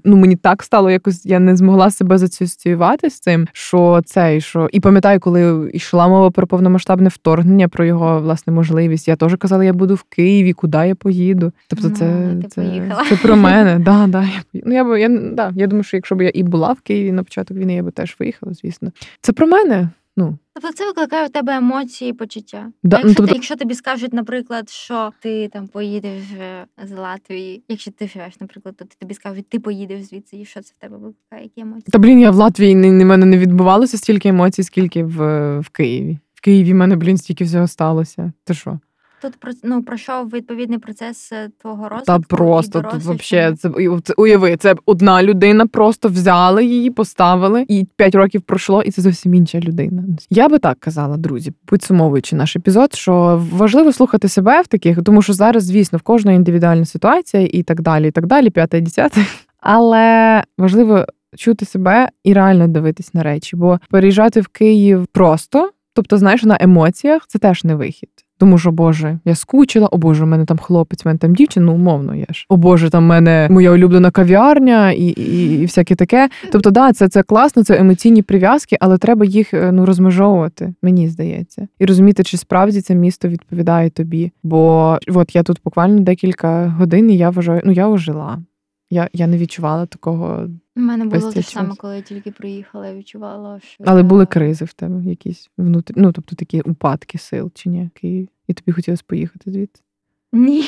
[0.05, 1.27] ну мені так стало якось.
[1.27, 3.47] Я не змогла себе засоціювати з цим.
[3.53, 4.69] Що це і що.
[4.73, 9.09] І пам'ятаю, коли йшла мова про повномасштабне вторгнення, про його власне можливість.
[9.09, 11.53] Я теж казала, я буду в Києві, куди я поїду.
[11.69, 13.05] Тобто, Ну, це, ти це, поїхала.
[13.09, 13.79] це про мене.
[13.85, 16.43] Да, да, я, ну, я, б- я, да, я думаю, що якщо б я і
[16.43, 18.90] була в Києві на початок війни, я би теж виїхала, звісно.
[19.21, 19.88] Це про мене.
[20.21, 22.73] Ну, Тобто це викликає у тебе емоції і почуття.
[22.83, 26.93] Да, якщо, ну, тобто- ти, якщо тобі скажуть, наприклад, що ти там поїдеш е, з
[26.93, 30.81] Латвії, якщо ти живеш, наприклад, то тобі скажуть, ти поїдеш звідси, і що це в
[30.81, 31.91] тебе викликає, які емоції?
[31.93, 35.69] Та блін, я в Латвії не, не мене не відбувалося стільки емоцій, скільки в, в
[35.69, 36.19] Києві.
[36.35, 38.33] В Києві в мене, блін, стільки всього сталося.
[38.45, 38.79] Ти що?
[39.23, 42.07] Тут ну пройшов відповідний процес е, твого розвитку.
[42.07, 43.69] Та і просто тут вообще це
[44.17, 49.35] уяви, це одна людина, просто взяли її, поставили, і п'ять років пройшло, і це зовсім
[49.35, 50.05] інша людина.
[50.31, 55.23] Я би так казала, друзі, підсумовуючи наш епізод, що важливо слухати себе в таких, тому
[55.23, 59.27] що зараз, звісно, в кожної індивідуальна ситуація і так далі, і так далі, п'яте, десяте.
[59.61, 61.07] Але важливо
[61.37, 66.57] чути себе і реально дивитись на речі, бо переїжджати в Київ просто, тобто, знаєш, на
[66.61, 68.11] емоціях це теж не вихід.
[68.40, 71.66] Тому що, Боже, я скучила, о Боже, у мене там хлопець, у мене там дівчина,
[71.66, 72.46] ну умовно є ж.
[72.48, 76.29] О Боже, там в мене моя улюблена кав'ярня і, і, і всяке таке.
[76.53, 81.09] Тобто, да, це, це класно, це емоційні прив'язки, але треба їх е, ну розмежовувати, мені
[81.09, 84.33] здається, і розуміти, чи справді це місто відповідає тобі.
[84.42, 88.38] Бо от я тут буквально декілька годин, і я вважаю, ну я ожила.
[88.90, 90.46] Я, я не відчувала такого,
[90.81, 94.05] У мене було те саме, коли я тільки приїхала, я відчувала, що але я...
[94.05, 98.07] були кризи в тебе якісь внутрі, ну тобто такі упадки сил чи ні, в
[98.47, 99.81] І тобі хотілося поїхати звідти.
[100.33, 100.64] Ні.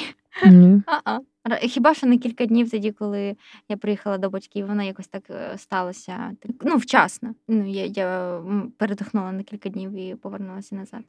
[0.46, 0.82] Ні.
[0.86, 1.20] А-а.
[1.56, 3.36] Хіба що на кілька днів тоді, коли
[3.68, 6.32] я приїхала до батьків, воно якось так е, сталося.
[6.60, 7.34] Ну, вчасно.
[7.48, 8.40] Ну, я, я
[8.76, 11.02] передихнула на кілька днів і повернулася назад.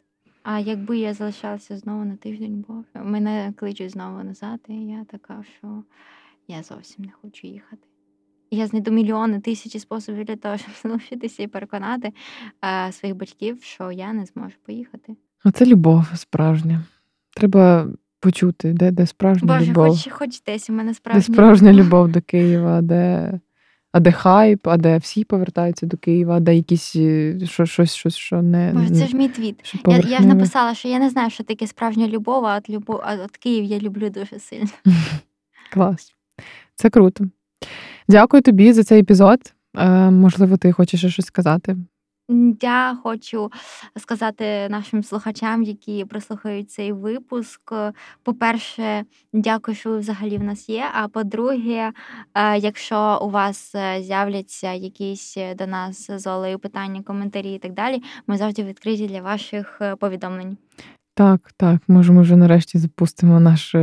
[0.44, 5.44] А якби я залишалася знову на тиждень, бо мене кличуть знову назад, і я така,
[5.58, 5.84] що
[6.48, 7.88] я зовсім не хочу їхати.
[8.54, 12.14] Я знайду мільйони, тисячі способів для того, щоб залишитися і переконати
[12.66, 15.16] е, своїх батьків, що я не зможу поїхати.
[15.46, 16.84] Оце любов справжня.
[17.36, 17.88] Треба
[18.20, 19.88] почути, де, де справжня Боже, любов.
[19.88, 23.34] хоч хоч десь у мене Де справжня справжня любов до Києва, де,
[23.92, 27.96] а де хайп, а де всі повертаються до Києва, а де якісь е, що, щось,
[27.96, 29.76] щось, що не Боже, це ж мій твіт.
[29.88, 33.02] Я, я ж написала, що я не знаю, що таке справжня любов, а от любов,
[33.04, 34.70] а от Київ я люблю дуже сильно.
[35.72, 36.14] Клас.
[36.76, 37.26] Це круто.
[38.08, 39.40] Дякую тобі за цей епізод.
[39.78, 41.78] Е, можливо, ти хочеш ще щось сказати.
[42.62, 43.52] Я хочу
[43.98, 47.74] сказати нашим слухачам, які прослухають цей випуск.
[48.24, 50.84] По-перше, дякую, що ви взагалі в нас є.
[50.94, 51.92] А по-друге,
[52.34, 57.74] е, якщо у вас е, з'являться якісь до нас з Олею питання, коментарі і так
[57.74, 60.58] далі, ми завжди відкриті для ваших повідомлень.
[61.16, 63.76] Так, так, може, ми вже нарешті запустимо наш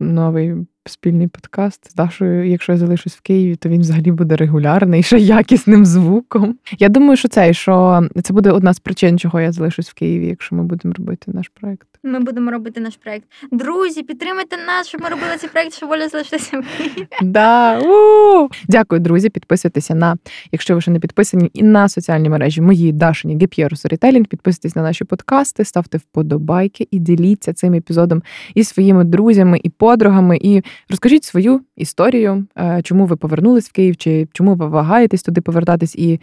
[0.00, 0.54] новий
[0.90, 2.50] спільний подкаст з Дашою.
[2.50, 6.56] Якщо я залишусь в Києві, то він взагалі буде регулярний, ще якісним звуком.
[6.78, 10.26] Я думаю, що це, що це буде одна з причин, чого я залишусь в Києві,
[10.26, 11.86] якщо ми будемо робити наш проект.
[12.02, 13.24] Ми будемо робити наш проект.
[13.52, 17.08] Друзі, підтримайте нас, щоб ми робили цей проект, щоб Оля залишилася в Києві.
[17.22, 17.80] Да.
[18.68, 19.30] Дякую, друзі.
[19.30, 20.16] Підписуйтеся на,
[20.52, 24.26] якщо ви ще не підписані, і на соціальні мережі мої Дашині Геп'єру storytelling.
[24.26, 28.22] Підписуйтесь на наші подкасти, ставте вподобайки і діліться цим епізодом
[28.54, 30.38] із своїми друзями і подругами.
[30.42, 35.40] І розкажіть свою історію, е, чому ви повернулись в Київ, чи чому ви вагаєтесь туди
[35.40, 36.20] повертатись, і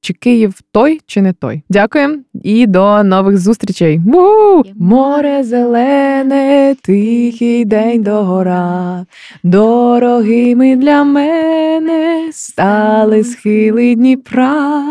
[0.00, 1.62] чи Київ той, чи не той.
[1.68, 4.00] Дякуємо і до нових зустрічей.
[4.06, 4.62] Ву!
[4.74, 9.06] Море зелене, тихий день догора.
[9.42, 14.84] Дорогими для мене стали схили Дніпра,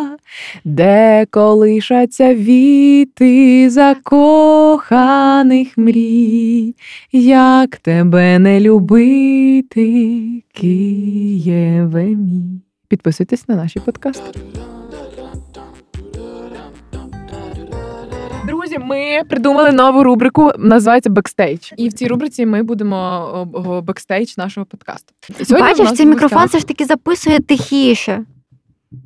[0.65, 6.75] де колишаться віти закоханих мрій,
[7.11, 12.61] як тебе не любити, Києве мій.
[12.87, 14.39] Підписуйтесь на наші подкасти.
[18.69, 21.71] Друзі, ми придумали нову рубрику, називається Бекстейдж.
[21.77, 25.13] І в цій рубриці ми будемо бекстейдж нашого подкасту.
[25.43, 28.25] Сьогодні Бачиш, цей мікрофон все ж таки записує тихіше.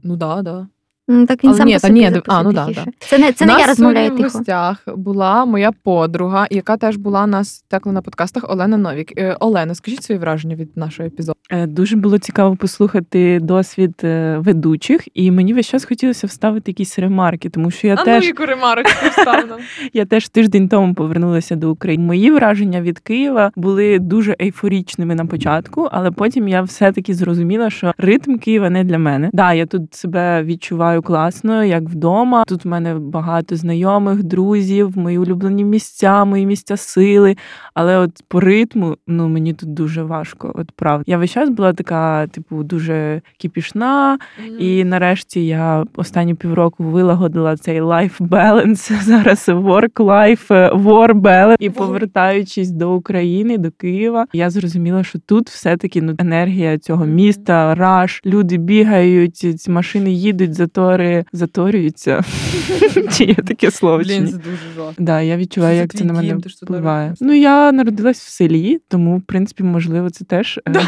[0.03, 0.67] Ну да, да.
[1.07, 2.91] Так він Але сам ні, по собі ні, записує а, ну да, тихіше.
[2.99, 7.23] Це не, це не я розмовляю сьогодні в гостях була моя подруга, яка теж була
[7.23, 9.19] у нас текла на подкастах Олена Новік.
[9.19, 11.37] Е, Олена, скажіть свої враження від нашого епізоду.
[11.51, 16.99] Е, Дуже було цікаво послухати досвід е, ведучих, і мені весь час хотілося вставити якісь
[16.99, 19.05] ремарки, тому що я теж яку ремарочку
[19.93, 22.03] я теж тиждень тому повернулася до України.
[22.03, 27.93] Мої враження від Києва були дуже ейфорічними на початку, але потім я все-таки зрозуміла, що
[27.97, 29.29] ритм Києва не для мене.
[29.33, 32.43] Да, я тут себе відчуваю класно, як вдома.
[32.47, 37.35] Тут в мене багато знайомих, друзів, мої улюблені місця, мої місця сили.
[37.73, 40.51] Але от по ритму, ну мені тут дуже важко.
[40.55, 41.03] От правда.
[41.07, 44.17] Я весь час була така, типу, дуже кіпішна.
[44.59, 50.47] І нарешті я останні півроку вилагодила цей life balance, зараз work-life,
[50.83, 51.55] war balance.
[51.59, 57.75] І повертаючись до України, до Києва, я зрозуміла, що тут все-таки ну, енергія цього міста,
[57.75, 60.53] раш, люди бігають, ці машини їдуть,
[60.83, 62.23] затори заторюються.
[63.17, 64.03] Чи є таке слово?
[64.03, 64.25] чи ні?
[64.25, 65.03] дуже жорстко.
[65.03, 67.13] Да, я відчуваю, як це на мене впливає.
[67.21, 70.71] Ну, я народилась в селі, тому, в принципі, можливо, це теж е,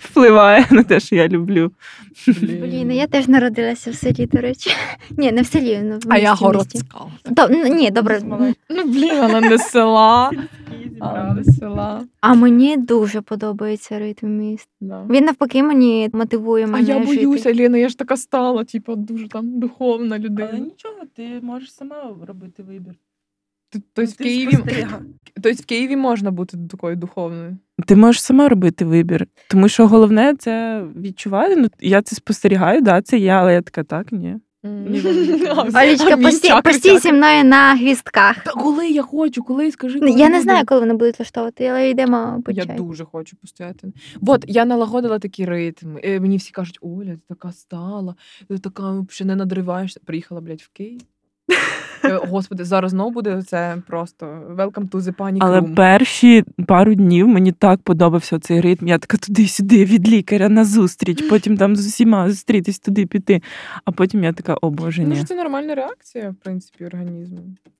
[0.00, 1.72] впливає на те, що я люблю.
[2.26, 4.70] Блін, я теж народилася в селі, до речі.
[5.10, 6.98] Ні, не в селі, ну в А я городська.
[7.50, 8.20] Ну, ні, добре.
[8.68, 10.30] Ну блін, вона не села.
[11.00, 12.02] А, з села.
[12.20, 14.68] А мені дуже подобається ритм міст.
[14.80, 15.06] Да.
[15.10, 16.78] Він навпаки мені мотивує мене.
[16.78, 17.26] А я жити.
[17.26, 20.58] боюся, Ліна, я ж така стала, типу, дуже там духовна людина.
[20.58, 22.94] нічого, ти можеш сама робити вибір.
[23.72, 24.58] Тобто в Києві,
[25.34, 27.56] тобто в Києві можна бути такою духовною.
[27.86, 29.26] Ти можеш сама робити вибір.
[29.48, 31.56] Тому що головне це відчувати.
[31.56, 34.36] Ну, я це спостерігаю, да, це я, але я така, так, ні.
[35.74, 38.44] Олечка, постій, постій зі мною на гвістках.
[38.44, 39.98] Та коли я хочу, коли скажи.
[40.02, 43.36] Ну, коли Я не знаю, коли вони будуть влаштовувати, але йдемо по Я дуже хочу
[43.36, 43.92] постояти.
[44.26, 45.96] От я налагодила такий ритм.
[46.04, 48.14] Е, Мені всі кажуть, Оля, ти така стала,
[48.48, 50.00] ти така ще не надриваєшся.
[50.04, 51.00] Приїхала, блядь, в Київ.
[52.04, 57.28] Е, Господи, зараз знову буде це просто welcome to the panic Але перші пару днів
[57.28, 58.88] мені так подобався цей ритм.
[58.88, 63.42] Я така туди-сюди від лікаря на зустріч, потім там з усіма зустрітись туди піти.
[63.84, 65.16] А потім я така, о боже, Ну, ні.
[65.16, 67.38] що це нормальна реакція, в принципі, організму.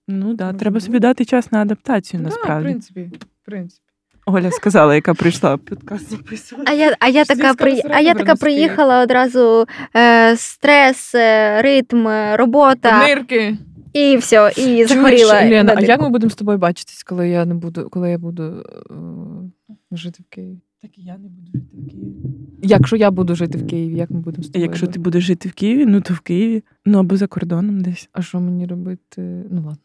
[0.08, 3.10] Ну да, треба собі дати час на адаптацію, Да, в принципі,
[3.42, 3.90] в принципі.
[4.26, 6.72] Оля сказала, яка прийшла подкаст записувати.
[6.72, 7.82] А я, а я така при...
[7.90, 9.66] а я така приїхала одразу
[9.96, 13.56] е, стрес, е, ритм, е, робота Нирки.
[13.92, 15.32] І все, і Чуєш, захворіла.
[15.32, 18.42] Лена, а як ми будемо з тобою бачитись, коли я не буду, коли я буду
[18.42, 20.58] е, жити в Києві?
[20.82, 22.14] Так і я не буду жити в Києві.
[22.62, 24.64] Якщо я буду жити в Києві, як ми будемо з тобою?
[24.64, 28.08] Якщо ти будеш жити в Києві, ну то в Києві, ну або за кордоном десь.
[28.12, 29.44] А що мені робити?
[29.50, 29.76] Ну ладно.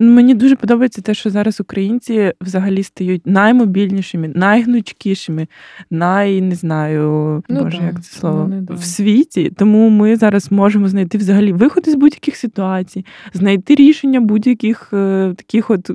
[0.00, 5.46] Ну, Мені дуже подобається те, що зараз українці взагалі стають наймобільнішими, найгнучкішими,
[5.90, 8.74] най не знаю, Ну боже, да, як це слово вони да.
[8.74, 9.52] в світі.
[9.56, 13.04] Тому ми зараз можемо знайти взагалі виход із будь-яких ситуацій,
[13.34, 15.94] знайти рішення будь-яких е, таких от е,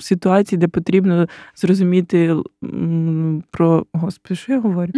[0.00, 4.92] ситуацій, де потрібно зрозуміти м, про господи, що я говорю?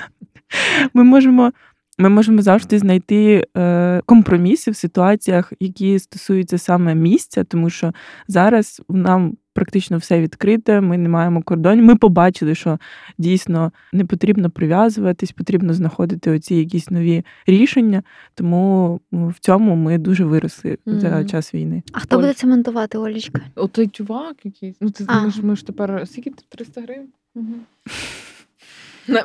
[0.94, 1.52] Ми можемо.
[1.98, 7.92] Ми можемо завжди знайти е, компроміси в ситуаціях, які стосуються саме місця, тому що
[8.28, 11.84] зараз нам практично все відкрите, ми не маємо кордонів.
[11.84, 12.78] Ми побачили, що
[13.18, 18.02] дійсно не потрібно прив'язуватись, потрібно знаходити оці якісь нові рішення.
[18.34, 21.82] Тому в цьому ми дуже виросли за час війни.
[21.92, 22.20] А хто Оль.
[22.20, 23.40] буде це монтувати, Олічка?
[23.72, 24.76] Той чувак якийсь.
[24.80, 25.22] Ну, ти, А.
[25.22, 26.42] ми, ж, ми ж тепер скільки ти?
[26.48, 27.08] 300 гривень?
[27.34, 27.42] Не,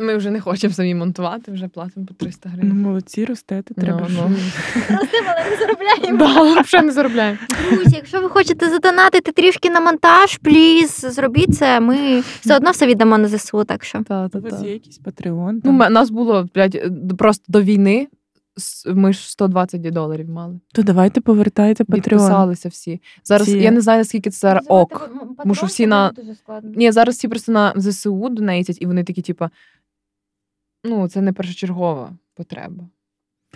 [0.01, 3.99] Ми вже не хочемо самі монтувати, вже платимо по 300 Ну, молодці, ростете, треба.
[4.01, 4.35] Ну, ж- ну.
[5.27, 6.17] але не заробляємо.
[6.17, 7.37] Да, взагалі не заробляємо.
[7.71, 11.79] Друзі, якщо ви хочете задонатити трішки на монтаж, пліз, зробіть це.
[11.79, 14.03] Ми все одно все віддамо на ЗСУ, так що.
[14.07, 15.61] Та, та, У вас є якийсь патреон?
[15.63, 15.93] Ну, там?
[15.93, 16.81] нас було блядь,
[17.17, 18.07] просто до війни.
[18.87, 20.59] Ми ж 120 доларів мали.
[20.73, 22.01] То давайте повертайте патреон.
[22.01, 23.01] Підписалися всі.
[23.23, 23.59] Зараз Всі.
[23.59, 25.11] я не знаю, наскільки це зараз ок.
[25.41, 26.35] Тому що всі на- Дуже.
[26.63, 29.49] Ні, зараз всі просто на ЗСУ донейтять, і вони такі, типа,
[30.83, 32.83] ну, це не першочергова потреба.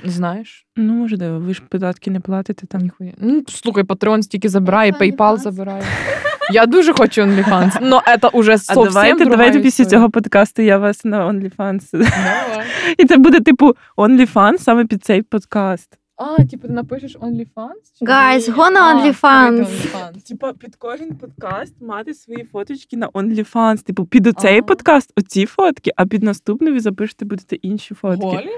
[0.05, 0.67] Знаєш?
[0.75, 2.81] Ну, можливо, ви ж податки не платите там.
[2.81, 3.11] Ніхуя.
[3.17, 5.83] Ну, слухай, Patreon стільки забирає, PayPal забирає.
[6.51, 10.77] Я дуже хочу OnlyFans, но це уже А зовсім давайте, давайте після цього подкасту я
[10.77, 11.83] вас на OnlyFans.
[11.91, 12.65] Давай.
[12.97, 15.97] І це буде типу OnlyFans саме під цей подкаст.
[16.15, 18.01] А, типу, ти напишеш OnlyFans?
[18.01, 20.23] Guys, go на OnlyFans.
[20.27, 23.83] Типа під кожен подкаст мати свої фоточки на OnlyFans.
[23.83, 24.67] Типу, під оцей Ага.
[24.67, 28.25] подкаст оці фотки, а під наступний ви запишете будете інші фотки.
[28.25, 28.49] Голі?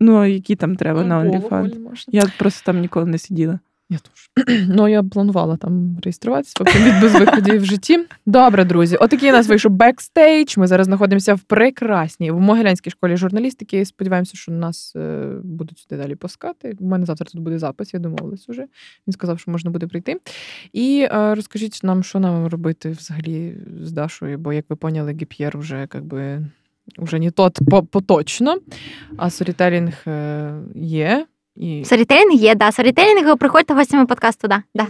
[0.00, 2.04] Ну, які там треба на OnlyFans.
[2.08, 3.58] Я просто там ніколи не сиділа.
[3.90, 4.30] Я теж.
[4.68, 8.06] Ну, я планувала там реєструватися, поки без виходів в житті.
[8.26, 8.96] Добре, друзі.
[8.96, 10.58] Отакий у нас вийшов бекстейдж.
[10.58, 13.84] Ми зараз знаходимося в прекрасній в Могилянській школі журналістики.
[13.84, 16.76] Сподіваємося, що нас е, будуть сюди далі пускати.
[16.80, 18.66] У мене завтра тут буде запис, я домовилась уже.
[19.06, 20.20] Він сказав, що можна буде прийти.
[20.72, 25.58] І е, розкажіть нам, що нам робити взагалі з Дашою, бо, як ви поняли, Гіп'єр
[25.58, 26.46] вже якби.
[26.98, 27.58] Уже не тот
[27.90, 28.58] поточно,
[29.16, 31.26] а storytelling е, є.
[31.56, 32.72] І Storytelling є, да.
[32.72, 34.62] Storytelling, приходьте гостями подкасту, да.
[34.74, 34.86] да.